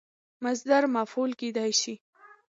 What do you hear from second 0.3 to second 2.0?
مصدر مفعول کېدای سي.